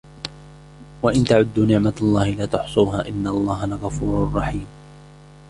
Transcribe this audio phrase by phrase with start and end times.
[1.03, 4.67] وَإِنْ تَعُدُّوا نِعْمَةَ اللَّهِ لَا تُحْصُوهَا إِنَّ اللَّهَ لَغَفُورٌ رَحِيمٌ